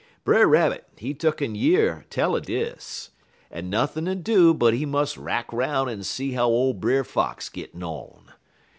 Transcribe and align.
"Brer 0.23 0.47
Rabbit, 0.47 0.87
he 0.97 1.13
tuck'n 1.13 1.53
year 1.53 2.05
tell 2.09 2.35
er 2.35 2.39
dis, 2.39 3.11
en 3.51 3.69
nothin'd 3.69 4.23
do 4.23 4.51
but 4.51 4.73
he 4.73 4.83
mus' 4.83 5.15
rack 5.15 5.53
'roun' 5.53 5.87
en 5.87 6.01
see 6.01 6.31
how 6.31 6.47
ole 6.47 6.73
Brer 6.73 7.03
Fox 7.03 7.49
gittin' 7.49 7.83
on. 7.83 8.31